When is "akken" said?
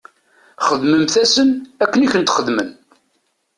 1.83-2.03